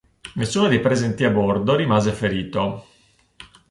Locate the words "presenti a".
0.79-1.29